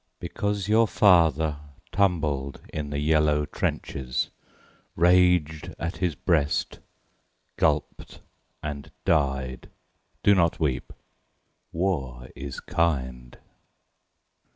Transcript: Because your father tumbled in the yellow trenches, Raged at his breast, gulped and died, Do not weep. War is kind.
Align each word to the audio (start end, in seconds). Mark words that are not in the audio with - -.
Because 0.19 0.67
your 0.67 0.87
father 0.87 1.59
tumbled 1.91 2.59
in 2.73 2.89
the 2.89 2.97
yellow 2.97 3.45
trenches, 3.45 4.31
Raged 4.95 5.75
at 5.77 5.97
his 5.97 6.15
breast, 6.15 6.79
gulped 7.55 8.19
and 8.63 8.89
died, 9.05 9.69
Do 10.23 10.33
not 10.33 10.59
weep. 10.59 10.91
War 11.71 12.29
is 12.35 12.59
kind. 12.59 13.37